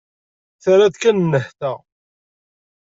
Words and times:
Terra-d 0.63 0.95
kan 1.01 1.17
nnehta. 1.23 1.71